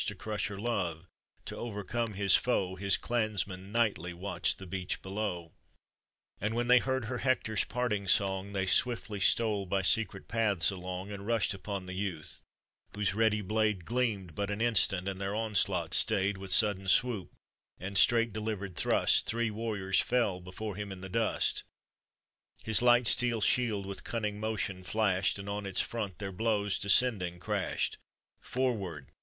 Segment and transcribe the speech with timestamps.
[0.07, 1.05] To crush her love,
[1.45, 5.53] to overcome his foe, His clansmen nightly watched the beach be low;
[6.39, 11.11] And when they heard her Hector's parting song,* They swiftly stole by secret paths along,
[11.11, 12.41] And rushed upon the youth,
[12.95, 17.31] whose ready blade Gleamed but an instant, and their onslaught stayed— With sudden swoop,
[17.79, 21.63] and straight delivered thrust, Three warriors fell before him in the dust.
[22.63, 27.37] His light steel shield with cunning motion flashed, And on its front their blows descending
[27.39, 27.99] crashed.
[28.39, 29.11] Forward!